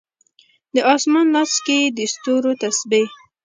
[0.73, 3.03] د اسمان لاس کې یې د ستورو تسبې